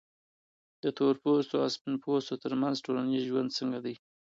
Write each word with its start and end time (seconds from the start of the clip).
د 0.83 0.85
تورپوستو 0.97 1.55
او 1.63 1.69
سپین 1.75 1.95
پوستو 2.03 2.41
ترمنځ 2.43 2.75
ټولنیز 2.85 3.23
ژوند 3.29 3.49
څنګه 3.57 3.79
دی؟ 3.85 3.95